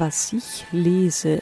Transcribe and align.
was 0.00 0.32
ich 0.32 0.66
lese. 0.72 1.40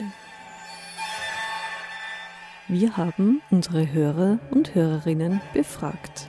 Wir 2.69 2.97
haben 2.97 3.43
unsere 3.51 3.93
Hörer 3.93 4.39
und 4.51 4.77
Hörerinnen 4.77 5.41
befragt. 5.53 6.29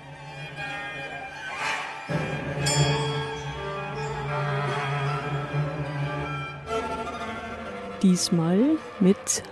Diesmal 8.01 8.79
mit 8.99 9.43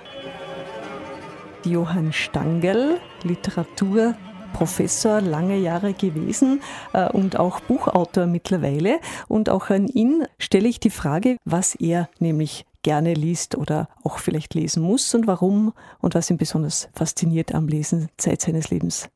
Johann 1.64 2.12
Stangl, 2.12 3.00
Literaturprofessor 3.22 5.22
lange 5.22 5.58
Jahre 5.58 5.94
gewesen 5.94 6.62
äh, 6.94 7.10
und 7.10 7.38
auch 7.38 7.60
Buchautor 7.60 8.26
mittlerweile. 8.26 9.00
Und 9.28 9.50
auch 9.50 9.70
an 9.70 9.88
ihn 9.88 10.26
stelle 10.40 10.68
ich 10.68 10.80
die 10.80 10.90
Frage, 10.90 11.38
was 11.46 11.76
er 11.76 12.10
nämlich 12.20 12.66
gerne 12.82 13.14
liest 13.14 13.56
oder 13.56 13.90
auch 14.04 14.20
vielleicht 14.20 14.54
lesen 14.54 14.84
muss 14.84 15.14
und 15.14 15.28
warum 15.28 15.74
und 16.00 16.16
was 16.16 16.30
ihn 16.30 16.38
besonders 16.38 16.90
fasziniert 16.94 17.54
am 17.54 17.68
Lesen 17.68 18.10
Zeit 18.18 18.42
seines 18.42 18.70
Lebens. 18.70 19.10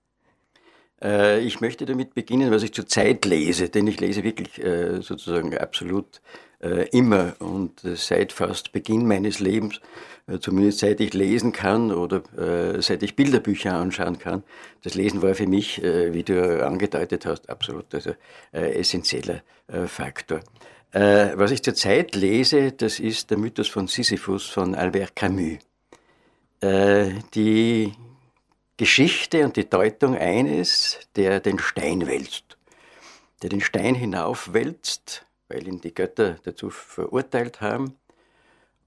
Äh, 1.03 1.41
ich 1.41 1.61
möchte 1.61 1.85
damit 1.85 2.13
beginnen, 2.13 2.51
was 2.51 2.63
ich 2.63 2.73
zurzeit 2.73 3.25
lese, 3.25 3.69
denn 3.69 3.87
ich 3.87 3.99
lese 3.99 4.23
wirklich 4.23 4.63
äh, 4.63 5.01
sozusagen 5.01 5.57
absolut 5.57 6.21
äh, 6.61 6.87
immer 6.89 7.35
und 7.39 7.81
seit 7.83 8.31
fast 8.31 8.71
Beginn 8.71 9.05
meines 9.05 9.39
Lebens, 9.39 9.81
zumindest 10.39 10.79
seit 10.79 11.01
ich 11.01 11.13
lesen 11.13 11.51
kann 11.51 11.91
oder 11.91 12.21
seit 12.79 13.03
ich 13.03 13.17
Bilderbücher 13.17 13.73
anschauen 13.73 14.19
kann. 14.19 14.43
Das 14.81 14.95
Lesen 14.95 15.21
war 15.21 15.35
für 15.35 15.47
mich, 15.47 15.81
wie 15.83 16.23
du 16.23 16.65
angedeutet 16.65 17.25
hast, 17.25 17.49
absolut 17.49 17.93
also 17.93 18.11
essentieller 18.53 19.41
Faktor. 19.87 20.39
Was 20.95 21.49
ich 21.49 21.63
zurzeit 21.63 22.13
lese, 22.13 22.71
das 22.71 22.99
ist 22.99 23.31
der 23.31 23.39
Mythos 23.39 23.67
von 23.67 23.87
Sisyphus 23.87 24.45
von 24.45 24.75
Albert 24.75 25.15
Camus. 25.15 25.57
Die 26.61 27.91
Geschichte 28.77 29.43
und 29.43 29.57
die 29.57 29.67
Deutung 29.67 30.15
eines, 30.15 30.99
der 31.15 31.39
den 31.39 31.57
Stein 31.57 32.05
wälzt, 32.05 32.57
der 33.41 33.49
den 33.49 33.61
Stein 33.61 33.95
hinaufwälzt, 33.95 35.25
weil 35.47 35.67
ihn 35.67 35.81
die 35.81 35.95
Götter 35.95 36.35
dazu 36.43 36.69
verurteilt 36.69 37.59
haben, 37.59 37.97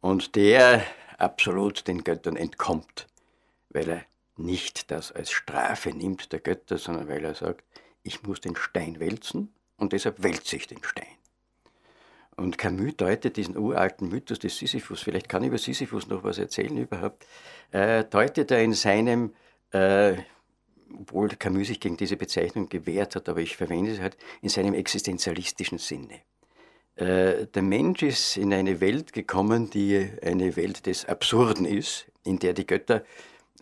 und 0.01 0.37
der 0.37 0.85
absolut 1.19 1.89
den 1.89 2.05
Göttern 2.05 2.37
entkommt, 2.37 3.09
weil 3.71 3.89
er 3.89 4.05
nicht 4.37 4.93
das 4.93 5.11
als 5.11 5.33
Strafe 5.33 5.91
nimmt 5.91 6.33
der 6.33 6.39
Götter, 6.39 6.79
sondern 6.79 7.09
weil 7.09 7.25
er 7.25 7.35
sagt, 7.35 7.65
ich 8.05 8.23
muss 8.23 8.41
den 8.41 8.55
Stein 8.55 9.01
wälzen 9.01 9.53
und 9.77 9.93
deshalb 9.93 10.23
wälze 10.23 10.55
ich 10.55 10.69
den 10.69 10.85
Stein. 10.85 11.16
Und 12.37 12.59
Camus 12.59 12.97
deutet 12.97 13.37
diesen 13.37 13.57
uralten 13.57 14.09
Mythos 14.09 14.39
des 14.39 14.59
Sisyphus, 14.59 15.03
vielleicht 15.03 15.29
kann 15.29 15.43
ich 15.43 15.49
über 15.49 15.59
Sisyphus 15.59 16.07
noch 16.09 16.23
was 16.23 16.39
erzählen 16.39 16.77
überhaupt, 16.77 17.27
äh, 17.73 18.05
deutet 18.05 18.51
er 18.51 18.63
in 18.63 18.75
seinem 18.75 19.33
äh, 19.73 20.17
obwohl 21.01 21.29
Camus 21.29 21.69
sich 21.69 21.81
gegen 21.81 21.97
diese 21.97 22.17
Bezeichnung 22.17 22.69
gewehrt 22.69 23.17
hat, 23.17 23.29
aber 23.29 23.41
ich 23.41 23.57
verwende 23.57 23.95
sie 23.95 24.03
halt 24.03 24.17
in 24.43 24.49
seinem 24.49 24.75
existenzialistischen 24.75 25.79
Sinne. 25.79 26.21
Äh, 26.97 27.47
der 27.47 27.63
Mensch 27.63 28.03
ist 28.03 28.37
in 28.37 28.53
eine 28.53 28.81
Welt 28.81 29.13
gekommen, 29.13 29.71
die 29.71 30.09
eine 30.23 30.57
Welt 30.57 30.87
des 30.87 31.05
Absurden 31.07 31.67
ist, 31.67 32.07
in 32.25 32.39
der 32.39 32.55
die 32.55 32.67
Götter, 32.67 33.05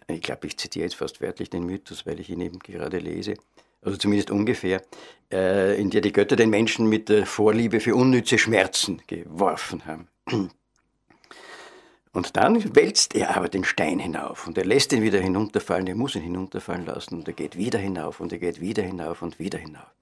ich 0.06 0.20
glaube, 0.20 0.46
ich 0.46 0.58
zitiere 0.58 0.84
jetzt 0.84 0.96
fast 0.96 1.20
wörtlich 1.20 1.50
den 1.50 1.64
Mythos, 1.64 2.04
weil 2.06 2.20
ich 2.20 2.28
ihn 2.28 2.40
eben 2.40 2.58
gerade 2.58 2.98
lese, 2.98 3.34
also 3.84 3.98
zumindest 3.98 4.30
ungefähr, 4.30 4.82
äh, 5.30 5.80
in 5.80 5.90
der 5.90 6.00
die 6.00 6.12
Götter 6.12 6.36
den 6.36 6.50
Menschen 6.50 6.88
mit 6.88 7.08
der 7.08 7.26
Vorliebe 7.26 7.80
für 7.80 7.94
unnütze 7.94 8.38
Schmerzen 8.38 9.02
geworfen 9.06 9.86
haben. 9.86 10.08
Und 12.12 12.36
dann 12.36 12.76
wälzt 12.76 13.16
er 13.16 13.36
aber 13.36 13.48
den 13.48 13.64
Stein 13.64 13.98
hinauf 13.98 14.46
und 14.46 14.56
er 14.56 14.64
lässt 14.64 14.92
ihn 14.92 15.02
wieder 15.02 15.20
hinunterfallen, 15.20 15.88
er 15.88 15.96
muss 15.96 16.14
ihn 16.14 16.22
hinunterfallen 16.22 16.86
lassen 16.86 17.16
und 17.16 17.28
er 17.28 17.34
geht 17.34 17.56
wieder 17.56 17.78
hinauf 17.78 18.20
und 18.20 18.32
er 18.32 18.38
geht 18.38 18.60
wieder 18.60 18.84
hinauf 18.84 19.20
und 19.20 19.40
wieder 19.40 19.58
hinauf. 19.58 19.92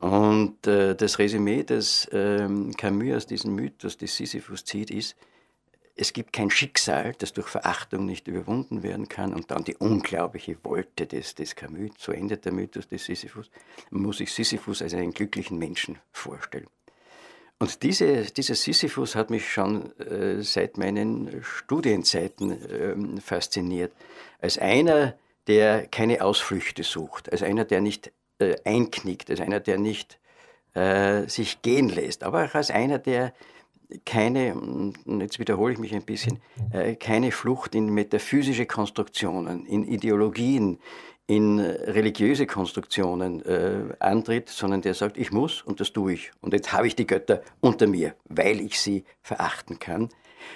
Und 0.00 0.66
äh, 0.66 0.96
das 0.96 1.20
Resümee, 1.20 1.62
das 1.62 2.08
ähm, 2.12 2.76
Camus 2.76 3.14
aus 3.14 3.26
diesem 3.26 3.54
Mythos 3.54 3.96
des 3.96 4.16
Sisyphus 4.16 4.64
zieht, 4.64 4.90
ist, 4.90 5.16
es 5.96 6.12
gibt 6.12 6.32
kein 6.32 6.50
Schicksal, 6.50 7.14
das 7.18 7.32
durch 7.32 7.46
Verachtung 7.46 8.04
nicht 8.06 8.26
überwunden 8.26 8.82
werden 8.82 9.08
kann. 9.08 9.32
Und 9.32 9.50
dann 9.50 9.64
die 9.64 9.76
unglaubliche 9.76 10.56
Wolte 10.64 11.06
des, 11.06 11.34
des 11.34 11.54
Camus, 11.54 11.92
so 11.98 12.12
endet 12.12 12.44
der 12.44 12.52
Mythos 12.52 12.88
des 12.88 13.04
Sisyphus. 13.04 13.50
Muss 13.90 14.18
sich 14.18 14.32
Sisyphus 14.32 14.82
als 14.82 14.94
einen 14.94 15.12
glücklichen 15.12 15.58
Menschen 15.58 15.98
vorstellen. 16.10 16.66
Und 17.60 17.82
diese, 17.84 18.24
dieser 18.24 18.56
Sisyphus 18.56 19.14
hat 19.14 19.30
mich 19.30 19.52
schon 19.52 19.96
äh, 20.00 20.42
seit 20.42 20.76
meinen 20.76 21.42
Studienzeiten 21.44 22.50
äh, 22.50 23.20
fasziniert. 23.20 23.92
Als 24.40 24.58
einer, 24.58 25.16
der 25.46 25.86
keine 25.86 26.24
Ausflüchte 26.24 26.82
sucht, 26.82 27.30
als 27.30 27.42
einer, 27.42 27.64
der 27.64 27.80
nicht 27.80 28.10
äh, 28.38 28.56
einknickt, 28.64 29.30
als 29.30 29.40
einer, 29.40 29.60
der 29.60 29.78
nicht 29.78 30.18
äh, 30.74 31.28
sich 31.28 31.62
gehen 31.62 31.88
lässt, 31.88 32.24
aber 32.24 32.44
auch 32.44 32.54
als 32.54 32.72
einer, 32.72 32.98
der 32.98 33.32
keine, 34.04 34.54
und 34.54 35.20
jetzt 35.20 35.38
wiederhole 35.38 35.72
ich 35.72 35.78
mich 35.78 35.94
ein 35.94 36.04
bisschen, 36.04 36.40
äh, 36.72 36.94
keine 36.94 37.32
Flucht 37.32 37.74
in 37.74 37.92
metaphysische 37.92 38.66
Konstruktionen, 38.66 39.66
in 39.66 39.84
Ideologien, 39.84 40.78
in 41.26 41.58
religiöse 41.58 42.46
Konstruktionen 42.46 43.42
äh, 43.46 43.94
antritt, 43.98 44.50
sondern 44.50 44.82
der 44.82 44.94
sagt, 44.94 45.16
ich 45.16 45.32
muss 45.32 45.62
und 45.62 45.80
das 45.80 45.92
tue 45.92 46.14
ich. 46.14 46.30
Und 46.40 46.52
jetzt 46.52 46.72
habe 46.72 46.86
ich 46.86 46.96
die 46.96 47.06
Götter 47.06 47.42
unter 47.60 47.86
mir, 47.86 48.14
weil 48.24 48.60
ich 48.60 48.78
sie 48.78 49.04
verachten 49.22 49.78
kann. 49.78 50.10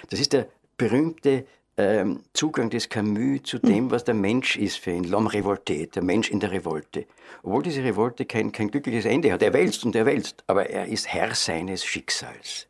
Das 0.09 0.19
ist 0.19 0.33
der 0.33 0.47
berühmte 0.77 1.45
ähm, 1.79 2.23
Zugang 2.33 2.69
des 2.69 2.89
Camus 2.89 3.43
zu 3.43 3.57
dem, 3.57 3.89
was 3.89 4.03
der 4.03 4.13
Mensch 4.13 4.57
ist 4.57 4.77
für 4.77 4.91
ihn, 4.91 5.05
l'homme 5.05 5.29
révolté, 5.29 5.89
der 5.89 6.03
Mensch 6.03 6.29
in 6.29 6.39
der 6.39 6.51
Revolte. 6.51 7.05
Obwohl 7.41 7.63
diese 7.63 7.83
Revolte 7.83 8.25
kein, 8.25 8.51
kein 8.51 8.69
glückliches 8.69 9.05
Ende 9.05 9.31
hat, 9.31 9.41
er 9.41 9.53
wälzt 9.53 9.85
und 9.85 9.95
er 9.95 10.05
wälzt, 10.05 10.43
aber 10.45 10.69
er 10.69 10.87
ist 10.87 11.07
Herr 11.07 11.33
seines 11.33 11.85
Schicksals. 11.85 12.67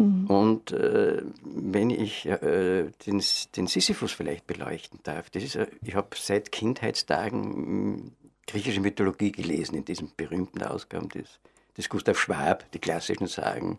Mhm. 0.00 0.26
Und 0.28 0.72
äh, 0.72 1.22
wenn 1.42 1.90
ich 1.90 2.24
äh, 2.24 2.90
den, 3.06 3.22
den, 3.56 3.66
Sisyphus 3.66 4.12
vielleicht 4.12 4.46
beleuchten 4.46 4.98
darf, 5.02 5.28
das 5.28 5.42
ist, 5.42 5.58
ich 5.82 5.94
habe 5.94 6.08
seit 6.16 6.50
Kindheitstagen 6.50 7.42
hm, 7.42 8.12
griechische 8.46 8.80
Mythologie 8.80 9.30
gelesen, 9.30 9.74
in 9.74 9.84
diesen 9.84 10.10
berühmten 10.16 10.62
Ausgaben 10.62 11.10
des, 11.10 11.38
des 11.76 11.90
Gustav 11.90 12.18
Schwab, 12.18 12.64
die 12.72 12.78
klassischen 12.78 13.26
Sagen, 13.26 13.76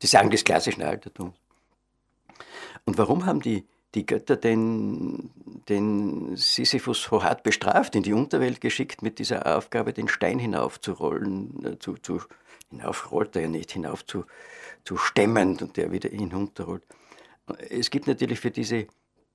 die 0.00 0.06
Sagen 0.06 0.30
des 0.30 0.42
klassischen 0.42 0.82
Altertums. 0.82 1.34
Und 2.86 2.96
warum 2.96 3.26
haben 3.26 3.42
die, 3.42 3.66
die 3.94 4.06
Götter 4.06 4.36
den, 4.36 5.28
den 5.68 6.34
Sisyphus 6.34 7.02
so 7.02 7.22
hart 7.22 7.42
bestraft, 7.42 7.94
in 7.94 8.02
die 8.02 8.14
Unterwelt 8.14 8.62
geschickt 8.62 9.02
mit 9.02 9.18
dieser 9.18 9.54
Aufgabe, 9.54 9.92
den 9.92 10.08
Stein 10.08 10.38
hinaufzurollen, 10.38 11.64
äh, 11.66 11.78
zu, 11.78 11.96
zu, 11.96 12.22
hinauf 12.70 13.10
rollt 13.10 13.36
er 13.36 13.42
ja 13.42 13.48
nicht, 13.48 13.72
hinauf 13.72 14.04
zu, 14.04 14.24
zu 14.84 14.96
stemmen 14.96 15.58
und 15.60 15.76
der 15.76 15.92
wieder 15.92 16.08
hinunterrollt. 16.10 16.84
Es 17.70 17.90
gibt 17.90 18.06
natürlich 18.06 18.40
für 18.40 18.50
diese, 18.50 18.86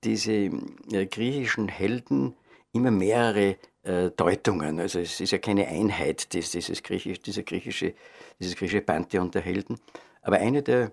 diese 0.03 0.31
äh, 0.31 1.05
griechischen 1.05 1.67
Helden 1.67 2.35
immer 2.73 2.91
mehrere 2.91 3.57
äh, 3.83 4.11
Deutungen. 4.11 4.79
Also 4.79 4.99
es 4.99 5.19
ist 5.19 5.31
ja 5.31 5.37
keine 5.37 5.67
Einheit, 5.67 6.33
dieses, 6.33 6.51
dieses, 6.51 6.83
griechisch, 6.83 7.21
dieser 7.21 7.43
griechische, 7.43 7.93
dieses 8.39 8.55
griechische 8.55 8.81
Pantheon 8.81 9.31
der 9.31 9.41
Helden. 9.41 9.79
Aber 10.21 10.37
eine 10.37 10.63
der 10.63 10.91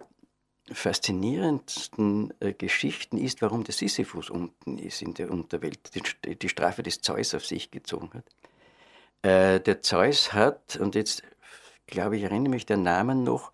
faszinierendsten 0.73 2.33
äh, 2.41 2.53
Geschichten 2.53 3.17
ist, 3.17 3.43
warum 3.43 3.65
der 3.65 3.75
Sisyphus 3.75 4.31
unten 4.31 4.79
ist 4.79 5.03
in 5.03 5.15
der 5.15 5.31
Unterwelt, 5.31 5.79
die, 5.95 6.37
die 6.37 6.49
Strafe 6.49 6.83
des 6.83 7.01
Zeus 7.01 7.35
auf 7.35 7.45
sich 7.45 7.71
gezogen 7.71 8.11
hat. 8.15 8.25
Äh, 9.23 9.61
der 9.61 9.83
Zeus 9.83 10.33
hat, 10.33 10.77
und 10.77 10.95
jetzt 10.95 11.23
glaube 11.91 12.17
ich, 12.17 12.23
erinnere 12.23 12.51
mich 12.51 12.67
der 12.67 12.77
Namen 12.77 13.25
noch, 13.25 13.53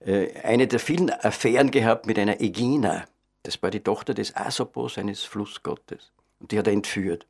äh, 0.00 0.32
eine 0.42 0.66
der 0.66 0.80
vielen 0.80 1.10
Affären 1.10 1.70
gehabt 1.70 2.06
mit 2.06 2.18
einer 2.18 2.40
Egina. 2.40 3.04
Das 3.42 3.62
war 3.62 3.70
die 3.70 3.80
Tochter 3.80 4.14
des 4.14 4.36
Asopos, 4.36 4.98
eines 4.98 5.24
Flussgottes. 5.24 6.12
Und 6.38 6.52
die 6.52 6.58
hat 6.58 6.66
er 6.66 6.72
entführt. 6.72 7.26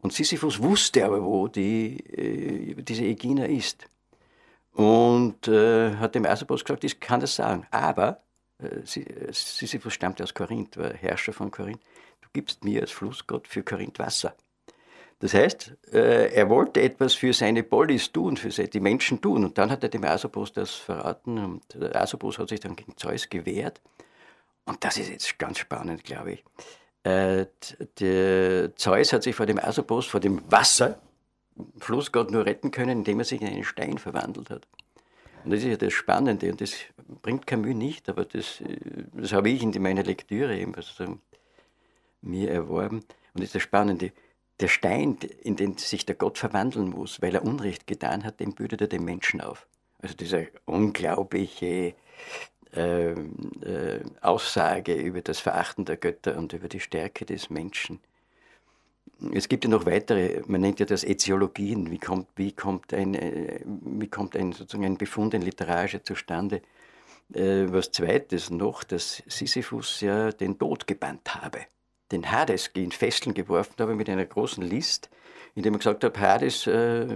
Und 0.00 0.12
Sisyphus 0.12 0.62
wusste 0.62 1.04
aber, 1.04 1.24
wo 1.24 1.48
die, 1.48 1.98
äh, 1.98 2.82
diese 2.82 3.04
Egina 3.04 3.44
ist. 3.46 3.86
Und 4.72 5.48
äh, 5.48 5.96
hat 5.96 6.14
dem 6.14 6.24
Asopos 6.24 6.64
gesagt, 6.64 6.84
ich 6.84 7.00
kann 7.00 7.20
das 7.20 7.34
sagen. 7.34 7.66
Aber 7.70 8.22
Sisyphus 8.84 9.94
stammte 9.94 10.24
aus 10.24 10.34
Korinth, 10.34 10.76
war 10.76 10.92
Herrscher 10.92 11.32
von 11.32 11.52
Korinth. 11.52 11.80
Du 12.20 12.28
gibst 12.32 12.64
mir 12.64 12.80
als 12.80 12.90
Flussgott 12.90 13.46
für 13.46 13.62
Korinth 13.62 14.00
Wasser. 14.00 14.34
Das 15.20 15.34
heißt, 15.34 15.76
äh, 15.92 16.32
er 16.32 16.48
wollte 16.48 16.80
etwas 16.80 17.14
für 17.14 17.32
seine 17.32 17.64
Polis 17.64 18.12
tun, 18.12 18.36
für 18.36 18.50
die 18.50 18.80
Menschen 18.80 19.20
tun. 19.20 19.44
Und 19.44 19.58
dann 19.58 19.70
hat 19.70 19.82
er 19.82 19.88
dem 19.88 20.04
Asopos 20.04 20.52
das 20.52 20.74
verraten. 20.74 21.38
Und 21.38 21.62
der 21.74 22.00
Asopos 22.00 22.38
hat 22.38 22.48
sich 22.48 22.60
dann 22.60 22.76
gegen 22.76 22.96
Zeus 22.96 23.28
gewehrt. 23.28 23.80
Und 24.64 24.84
das 24.84 24.96
ist 24.96 25.10
jetzt 25.10 25.38
ganz 25.38 25.58
spannend, 25.58 26.04
glaube 26.04 26.32
ich. 26.32 26.44
Äh, 27.02 27.46
der 27.98 28.76
Zeus 28.76 29.12
hat 29.12 29.22
sich 29.22 29.34
vor 29.34 29.46
dem 29.46 29.58
Asopos, 29.58 30.06
vor 30.06 30.20
dem 30.20 30.40
Wasser, 30.50 31.00
Flussgott 31.78 32.30
nur 32.30 32.46
retten 32.46 32.70
können, 32.70 32.98
indem 32.98 33.18
er 33.18 33.24
sich 33.24 33.40
in 33.40 33.48
einen 33.48 33.64
Stein 33.64 33.98
verwandelt 33.98 34.50
hat. 34.50 34.68
Und 35.44 35.52
das 35.52 35.60
ist 35.60 35.66
ja 35.66 35.76
das 35.76 35.92
Spannende 35.92 36.50
und 36.50 36.60
das 36.60 36.74
bringt 37.22 37.46
Camus 37.46 37.74
nicht, 37.74 38.08
aber 38.08 38.24
das, 38.24 38.62
das 39.12 39.32
habe 39.32 39.50
ich 39.50 39.62
in 39.62 39.70
meiner 39.82 40.02
Lektüre 40.02 40.56
eben 40.56 40.74
sozusagen 40.74 41.22
mir 42.20 42.50
erworben. 42.50 42.98
Und 42.98 43.06
das 43.34 43.44
ist 43.44 43.54
das 43.54 43.62
Spannende. 43.62 44.12
Der 44.60 44.68
Stein, 44.68 45.18
in 45.42 45.56
den 45.56 45.76
sich 45.78 46.04
der 46.04 46.16
Gott 46.16 46.38
verwandeln 46.38 46.90
muss, 46.90 47.22
weil 47.22 47.34
er 47.34 47.44
Unrecht 47.44 47.86
getan 47.86 48.24
hat, 48.24 48.40
den 48.40 48.54
bürdet 48.54 48.80
er 48.80 48.88
den 48.88 49.04
Menschen 49.04 49.40
auf. 49.40 49.66
Also 50.00 50.14
diese 50.14 50.48
unglaubliche 50.64 51.94
äh, 52.74 53.12
äh, 53.12 54.04
Aussage 54.20 54.94
über 54.94 55.22
das 55.22 55.40
Verachten 55.40 55.84
der 55.84 55.96
Götter 55.96 56.36
und 56.36 56.52
über 56.52 56.68
die 56.68 56.80
Stärke 56.80 57.24
des 57.24 57.50
Menschen. 57.50 58.00
Es 59.32 59.48
gibt 59.48 59.64
ja 59.64 59.70
noch 59.70 59.86
weitere, 59.86 60.42
man 60.46 60.60
nennt 60.60 60.78
ja 60.78 60.86
das 60.86 61.02
Äziologien. 61.02 61.90
Wie 61.90 61.98
kommt, 61.98 62.28
wie 62.36 62.52
kommt, 62.52 62.92
ein, 62.92 63.14
äh, 63.14 63.60
wie 63.64 64.08
kommt 64.08 64.36
ein, 64.36 64.52
sozusagen 64.52 64.84
ein 64.84 64.98
Befund 64.98 65.34
in 65.34 65.42
Literarische 65.42 66.02
zustande? 66.02 66.62
Äh, 67.32 67.66
was 67.68 67.90
zweites 67.90 68.50
noch, 68.50 68.84
dass 68.84 69.22
Sisyphus 69.26 70.00
ja 70.00 70.30
den 70.30 70.58
Tod 70.58 70.86
gebannt 70.86 71.34
habe. 71.34 71.60
Den 72.10 72.30
Hades 72.30 72.68
in 72.74 72.92
Fesseln 72.92 73.34
geworfen 73.34 73.74
habe 73.78 73.94
mit 73.94 74.08
einer 74.08 74.24
großen 74.24 74.62
List, 74.62 75.10
indem 75.54 75.74
er 75.74 75.78
gesagt 75.78 76.04
hat, 76.04 76.18
Hades, 76.18 76.66
äh, 76.66 77.06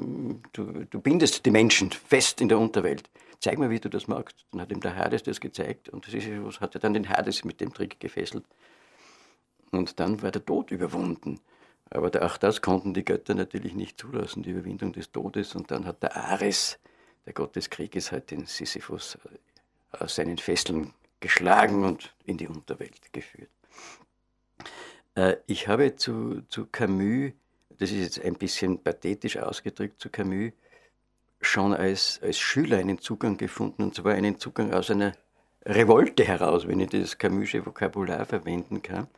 du, 0.53 0.85
du 0.91 1.01
bindest 1.01 1.47
die 1.47 1.51
Menschen 1.51 1.91
fest 1.93 2.41
in 2.41 2.49
der 2.49 2.59
Unterwelt. 2.59 3.09
Zeig 3.41 3.59
mir, 3.59 3.71
wie 3.71 3.81
du 3.81 3.89
das 3.89 4.07
magst. 4.07 4.47
Dann 4.53 4.61
hat 4.61 4.71
ihm 4.71 4.81
der 4.81 4.95
Hades 4.95 5.23
das 5.23 5.41
gezeigt 5.41 5.89
und 5.89 6.05
Sisyphus 6.05 6.61
hat 6.61 6.75
ja 6.75 6.81
dann 6.81 6.95
den 6.95 7.09
Hades 7.09 7.45
mit 7.45 7.61
dem 7.61 7.73
Trick 7.73 7.99
gefesselt. 7.99 8.45
Und 9.73 9.99
dann 9.99 10.23
war 10.23 10.31
der 10.31 10.45
Tod 10.45 10.71
überwunden. 10.71 11.41
Aber 11.91 12.11
auch 12.25 12.37
das 12.37 12.63
konnten 12.63 12.95
die 12.95 13.05
Götter 13.05 13.35
natürlich 13.35 13.75
nicht 13.75 13.99
zulassen, 13.99 14.43
die 14.43 14.51
Überwindung 14.51 14.93
des 14.93 15.13
Todes. 15.13 15.55
Und 15.55 15.71
dann 15.71 15.87
hat 15.87 16.03
der 16.03 16.17
Ares, 16.17 16.79
der 17.27 17.33
Gott 17.33 17.57
des 17.57 17.69
Krieges, 17.69 18.13
halt 18.13 18.31
den 18.31 18.47
Sisyphus 18.47 19.19
äh, 19.25 20.05
aus 20.05 20.15
seinen 20.15 20.39
Fesseln 20.39 20.93
geschlagen 21.21 21.85
und 21.85 22.15
in 22.25 22.37
die 22.37 22.49
Unterwelt 22.49 23.13
geführt. 23.13 23.51
Äh, 25.15 25.37
ich 25.47 25.69
habe 25.69 25.97
zu, 25.97 26.43
zu 26.49 26.67
Camus, 26.67 27.33
das 27.79 27.91
ist 27.91 28.17
jetzt 28.17 28.25
ein 28.25 28.35
bisschen 28.35 28.83
pathetisch 28.83 29.37
ausgedrückt, 29.37 30.01
zu 30.01 30.11
Camus 30.11 30.53
schon 31.41 31.75
als, 31.75 32.21
als 32.23 32.39
Schüler 32.39 32.79
einen 32.79 32.99
Zugang 32.99 33.37
gefunden, 33.37 33.83
und 33.83 33.95
zwar 33.95 34.15
einen 34.15 34.39
Zugang 34.39 34.73
aus 34.73 34.91
einer 34.91 35.13
Revolte 35.65 36.25
heraus, 36.25 36.67
wenn 36.67 36.81
ich 36.81 36.91
das 36.91 37.19
Camusche 37.19 37.65
Vokabular 37.65 38.25
verwenden 38.27 38.83
kann. 38.83 39.09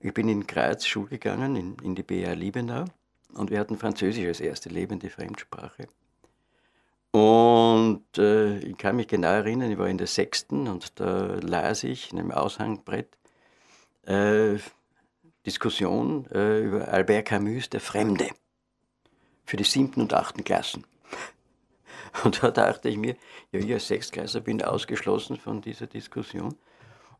Ich 0.00 0.14
bin 0.14 0.28
in 0.28 0.46
Graz 0.46 0.86
Schule 0.86 1.10
gegangen, 1.10 1.56
in, 1.56 1.76
in 1.82 1.94
die 1.94 2.02
BA 2.02 2.32
Liebenau, 2.32 2.86
und 3.34 3.50
wir 3.50 3.60
hatten 3.60 3.78
Französisch 3.78 4.26
als 4.26 4.40
erste 4.40 4.68
lebende 4.70 5.10
Fremdsprache. 5.10 5.86
Und 7.12 8.04
äh, 8.18 8.58
ich 8.58 8.76
kann 8.78 8.96
mich 8.96 9.08
genau 9.08 9.28
erinnern, 9.28 9.70
ich 9.70 9.78
war 9.78 9.88
in 9.88 9.98
der 9.98 10.06
sechsten 10.06 10.68
und 10.68 10.98
da 11.00 11.38
las 11.42 11.82
ich 11.82 12.12
in 12.12 12.20
einem 12.20 12.30
Aushangbrett 12.30 13.08
äh, 14.06 14.58
Diskussion 15.46 16.26
äh, 16.32 16.60
über 16.60 16.88
Albert 16.88 17.26
Camus, 17.26 17.70
der 17.70 17.80
Fremde, 17.80 18.28
für 19.44 19.56
die 19.56 19.64
siebten 19.64 20.02
und 20.02 20.12
achten 20.14 20.44
Klassen. 20.44 20.86
Und 22.24 22.42
da 22.42 22.50
dachte 22.50 22.88
ich 22.88 22.96
mir, 22.96 23.16
ja, 23.52 23.60
ich 23.60 23.72
als 23.72 23.86
Sechstklässler 23.86 24.40
bin 24.40 24.62
ausgeschlossen 24.62 25.36
von 25.36 25.60
dieser 25.60 25.86
Diskussion 25.86 26.56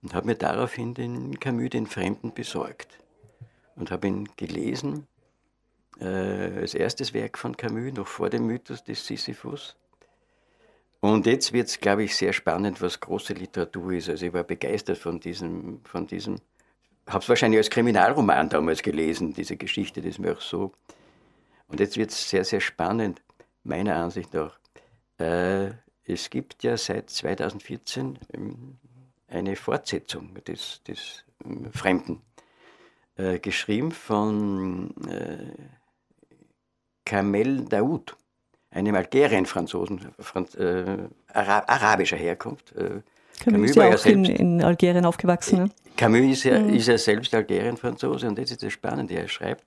und 0.02 0.14
habe 0.14 0.26
mir 0.26 0.34
daraufhin 0.34 0.94
den 0.94 1.38
Camus, 1.38 1.70
den 1.70 1.86
Fremden, 1.86 2.34
besorgt 2.34 2.98
und 3.76 3.92
habe 3.92 4.08
ihn 4.08 4.28
gelesen 4.36 5.06
äh, 6.00 6.60
als 6.60 6.74
erstes 6.74 7.14
Werk 7.14 7.38
von 7.38 7.56
Camus, 7.56 7.92
noch 7.92 8.06
vor 8.06 8.30
dem 8.30 8.46
Mythos 8.46 8.82
des 8.82 9.06
Sisyphus. 9.06 9.76
Und 11.00 11.26
jetzt 11.26 11.52
wird 11.52 11.68
es, 11.68 11.80
glaube 11.80 12.04
ich, 12.04 12.16
sehr 12.16 12.32
spannend, 12.32 12.82
was 12.82 13.00
große 13.00 13.32
Literatur 13.32 13.92
ist. 13.92 14.08
Also 14.08 14.26
ich 14.26 14.32
war 14.32 14.44
begeistert 14.44 14.98
von 14.98 15.18
diesem, 15.18 15.80
von 15.84 16.06
diesem 16.06 16.36
habe 17.10 17.22
es 17.22 17.28
wahrscheinlich 17.28 17.58
als 17.58 17.70
Kriminalroman 17.70 18.48
damals 18.48 18.82
gelesen, 18.82 19.32
diese 19.34 19.56
Geschichte 19.56 20.00
des 20.00 20.18
Meursault. 20.18 20.72
Und 21.68 21.80
jetzt 21.80 21.96
wird 21.96 22.10
es 22.10 22.28
sehr, 22.28 22.44
sehr 22.44 22.60
spannend, 22.60 23.22
meiner 23.62 23.96
Ansicht 23.96 24.34
nach. 24.34 24.58
Äh, 25.18 25.70
es 26.04 26.30
gibt 26.30 26.62
ja 26.62 26.76
seit 26.76 27.10
2014 27.10 28.18
eine 29.28 29.56
Fortsetzung 29.56 30.34
des, 30.44 30.82
des 30.82 31.24
ähm, 31.44 31.72
Fremden, 31.72 32.22
äh, 33.16 33.38
geschrieben 33.38 33.92
von 33.92 34.94
äh, 35.08 35.52
Kamel 37.04 37.64
Daoud, 37.66 38.16
einem 38.70 38.94
Algerien-Franzosen 38.94 40.12
Franz, 40.18 40.54
äh, 40.54 41.08
Ara 41.28 41.64
arabischer 41.66 42.16
Herkunft. 42.16 42.72
Äh, 42.76 43.02
Camus, 43.40 43.70
ist 43.70 43.76
ja 43.76 43.94
auch 43.94 44.06
in, 44.06 44.24
in, 44.24 44.62
Algerien 44.62 45.04
aufgewachsen. 45.04 45.64
Ne? 45.64 45.70
Camus 46.00 46.38
ist 46.38 46.44
ja, 46.44 46.58
mhm. 46.58 46.70
ist 46.70 46.88
ja 46.88 46.96
selbst 46.96 47.34
Algerien-Franzose 47.34 48.26
und 48.26 48.38
das 48.38 48.50
ist 48.50 48.62
das 48.62 48.72
Spannende, 48.72 49.12
er 49.16 49.28
schreibt. 49.28 49.66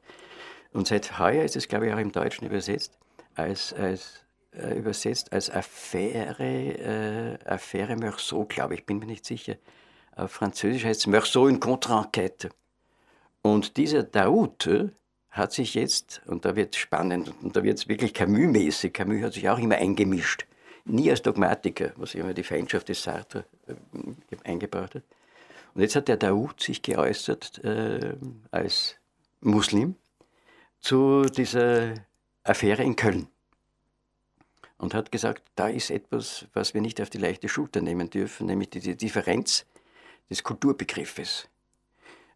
Und 0.72 0.88
seit 0.88 1.20
heuer 1.20 1.44
ist 1.44 1.56
es, 1.56 1.68
glaube 1.68 1.86
ich, 1.86 1.94
auch 1.94 2.00
im 2.00 2.12
Deutschen 2.12 2.48
übersetzt, 2.48 2.98
als, 3.36 3.72
als 3.74 4.26
äh, 4.52 4.76
übersetzt 4.76 5.32
als 5.32 5.52
Affäre, 5.52 6.44
äh, 6.44 7.38
Affäre 7.46 7.96
Meursault, 7.96 8.50
glaube 8.50 8.74
ich, 8.74 8.84
bin 8.84 8.98
mir 8.98 9.06
nicht 9.06 9.28
sicher. 9.28 9.58
Auf 10.16 10.32
Französisch 10.32 10.86
heißt 10.86 11.02
es 11.02 11.08
Meursault 11.08 11.52
in 11.52 11.60
Contre-Enquête. 11.60 12.50
Und 13.44 13.78
dieser 13.78 14.02
Daoud 14.02 14.66
äh, 14.66 14.90
hat 15.30 15.54
sich 15.54 15.76
jetzt, 15.76 16.24
und 16.26 16.46
da 16.46 16.56
wird 16.56 16.74
es 16.74 16.82
spannend, 16.82 17.32
und 17.44 17.56
da 17.56 17.62
wird 17.62 17.78
es 17.78 17.88
wirklich 17.88 18.12
Camus-mäßig, 18.12 18.92
Camus 18.92 19.22
hat 19.22 19.34
sich 19.34 19.48
auch 19.50 19.60
immer 19.60 19.76
eingemischt, 19.76 20.48
nie 20.86 21.12
als 21.12 21.22
Dogmatiker, 21.22 21.92
was 21.96 22.16
immer 22.16 22.34
die 22.34 22.42
Feindschaft 22.42 22.90
des 22.90 23.04
Sartre 23.04 23.46
äh, 23.68 23.76
eingebaut 24.50 24.96
hat. 24.96 25.04
Und 25.74 25.82
jetzt 25.82 25.96
hat 25.96 26.08
der 26.08 26.18
Daoud 26.18 26.62
sich 26.62 26.82
geäußert 26.82 27.64
äh, 27.64 28.16
als 28.52 28.96
Muslim 29.42 29.96
zu 30.80 31.24
dieser 31.24 31.96
Affäre 32.44 32.84
in 32.84 32.96
Köln 32.96 33.28
und 34.78 34.94
hat 34.94 35.12
gesagt, 35.12 35.44
da 35.56 35.68
ist 35.68 35.90
etwas, 35.90 36.46
was 36.54 36.74
wir 36.74 36.82
nicht 36.82 37.02
auf 37.02 37.10
die 37.10 37.18
leichte 37.18 37.50
Schulter 37.50 37.82
nehmen 37.82 38.10
dürfen, 38.10 38.48
nämlich 38.48 38.70
diese 38.70 38.96
Differenz 38.96 39.66
des 40.30 40.44
Kulturbegriffes. 40.44 41.48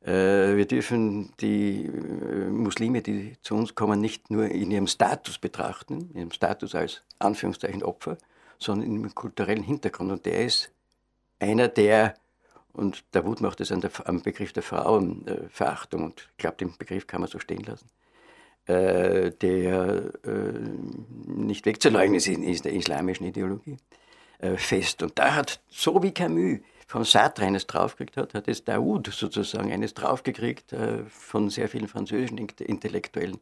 Äh, 0.01 0.55
wir 0.55 0.65
dürfen 0.65 1.33
die 1.39 1.85
äh, 1.85 2.49
Muslime, 2.49 3.01
die 3.01 3.35
zu 3.41 3.55
uns 3.55 3.75
kommen, 3.75 3.99
nicht 3.99 4.31
nur 4.31 4.45
in 4.45 4.71
ihrem 4.71 4.87
Status 4.87 5.37
betrachten, 5.37 6.09
in 6.13 6.19
ihrem 6.19 6.31
Status 6.31 6.73
als 6.73 7.03
Anführungszeichen 7.19 7.83
Opfer, 7.83 8.17
sondern 8.57 8.91
ihrem 8.91 9.13
kulturellen 9.13 9.63
Hintergrund. 9.63 10.11
Und 10.11 10.25
der 10.25 10.45
ist 10.45 10.71
einer 11.39 11.67
der, 11.67 12.15
und 12.77 13.03
der 13.13 13.25
Wut 13.25 13.41
macht 13.41 13.59
es 13.59 13.71
am 13.71 14.21
Begriff 14.21 14.53
der 14.53 14.63
Frauenverachtung, 14.63 16.03
und 16.03 16.29
ich 16.31 16.37
glaube, 16.37 16.57
den 16.57 16.77
Begriff 16.77 17.07
kann 17.07 17.21
man 17.21 17.29
so 17.29 17.39
stehen 17.39 17.63
lassen, 17.63 17.89
äh, 18.65 19.31
der 19.31 20.11
äh, 20.23 20.53
nicht 21.25 21.65
wegzuleugnen 21.65 22.15
ist 22.15 22.27
in, 22.27 22.43
in 22.43 22.61
der 22.61 22.73
islamischen 22.73 23.25
Ideologie, 23.25 23.77
äh, 24.39 24.57
fest. 24.57 25.01
Und 25.03 25.17
da 25.17 25.35
hat, 25.35 25.59
so 25.69 26.01
wie 26.03 26.13
Camus 26.13 26.59
vom 26.87 27.03
Sartre 27.03 27.45
eines 27.45 27.67
draufgekriegt 27.67 28.17
hat, 28.17 28.33
hat 28.33 28.47
es 28.47 28.63
Daoud 28.63 29.07
sozusagen 29.07 29.71
eines 29.71 29.93
draufgekriegt 29.93 30.71
äh, 30.71 31.03
von 31.09 31.49
sehr 31.49 31.67
vielen 31.67 31.89
französischen 31.89 32.37
Intellektuellen 32.37 33.39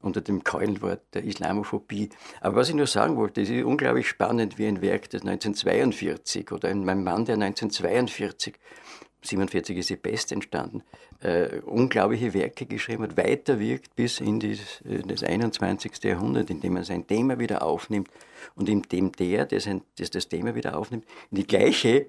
unter 0.00 0.20
dem 0.20 0.44
Keulenwort 0.44 1.02
der 1.12 1.24
Islamophobie. 1.24 2.10
Aber 2.40 2.56
was 2.56 2.68
ich 2.68 2.74
nur 2.74 2.86
sagen 2.86 3.16
wollte, 3.16 3.42
es 3.42 3.50
ist 3.50 3.64
unglaublich 3.64 4.08
spannend, 4.08 4.56
wie 4.56 4.66
ein 4.66 4.80
Werk 4.80 5.10
des 5.10 5.22
1942 5.22 6.52
oder 6.52 6.68
ein, 6.68 6.84
Mann, 6.84 7.24
der 7.24 7.34
1942 7.34 8.54
47 9.26 9.76
ist 9.76 9.90
die 9.90 9.96
Pest 9.96 10.32
entstanden, 10.32 10.82
äh, 11.20 11.60
unglaubliche 11.60 12.34
Werke 12.34 12.66
geschrieben 12.66 13.02
hat, 13.04 13.16
weiterwirkt 13.16 13.94
bis 13.96 14.20
in 14.20 14.40
äh, 14.40 14.56
das 15.06 15.22
21. 15.22 16.02
Jahrhundert, 16.02 16.50
indem 16.50 16.76
er 16.76 16.84
sein 16.84 17.06
Thema 17.06 17.38
wieder 17.38 17.62
aufnimmt 17.62 18.08
und 18.54 18.68
indem 18.68 19.12
der, 19.12 19.46
der 19.46 19.60
sein, 19.60 19.82
das, 19.98 20.10
das 20.10 20.28
Thema 20.28 20.54
wieder 20.54 20.78
aufnimmt, 20.78 21.04
die 21.30 21.46
gleiche 21.46 22.06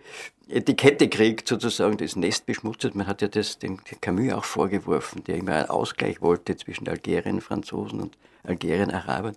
Etikette 0.48 1.10
kriegt, 1.10 1.48
sozusagen 1.48 1.98
das 1.98 2.16
Nest 2.16 2.46
beschmutzt. 2.46 2.96
Man 2.96 3.08
hat 3.08 3.22
ja 3.22 3.28
das 3.28 3.60
dem 3.60 3.78
Camus 4.02 4.34
auch 4.34 4.46
vorgeworfen, 4.46 5.24
der 5.24 5.38
immer 5.38 5.54
einen 5.54 5.70
Ausgleich 5.70 6.22
wollte 6.22 6.56
zwischen 6.56 6.88
Algerien, 6.88 7.42
Franzosen 7.42 8.02
und 8.02 8.18
Algerien, 8.44 8.92
Arabern, 8.92 9.36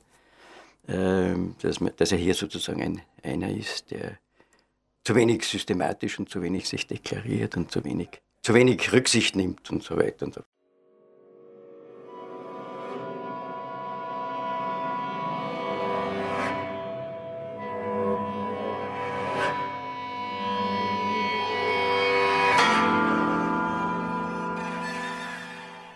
äh, 0.87 1.35
dass, 1.63 1.79
dass 1.97 2.13
er 2.13 2.19
hier 2.19 2.35
sozusagen 2.35 2.83
ein, 2.83 3.03
einer 3.23 3.51
ist, 3.51 3.91
der 3.91 4.19
zu 5.05 5.15
wenig 5.15 5.45
systematisch 5.45 6.19
und 6.19 6.29
zu 6.29 6.43
wenig 6.43 6.69
sich 6.69 6.87
deklariert 6.87 7.57
und 7.57 7.71
zu 7.71 7.85
wenig, 7.85 8.21
zu 8.43 8.55
wenig 8.55 8.93
Rücksicht 8.93 9.37
nimmt 9.37 9.71
und 9.71 9.83
so 9.83 9.97
weiter 9.97 10.27
und 10.27 10.35
so 10.35 10.41
fort. 10.41 10.47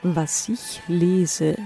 Was 0.06 0.50
ich 0.50 0.82
lese. 0.86 1.56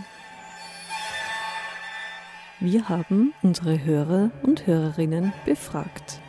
Wir 2.60 2.88
haben 2.88 3.34
unsere 3.42 3.84
Hörer 3.84 4.30
und 4.42 4.66
Hörerinnen 4.66 5.32
befragt. 5.44 6.20